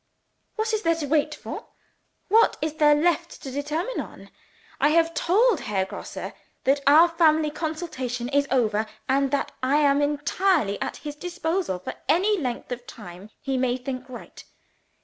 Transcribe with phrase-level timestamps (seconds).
[0.55, 1.67] "What is there to wait for?
[2.27, 4.31] What is there left to determine on?
[4.79, 6.15] I have told Herr Grosse
[6.63, 11.93] that our family consultation is over, and that I am entirely at his disposal for
[12.09, 14.43] any length of time he may think right.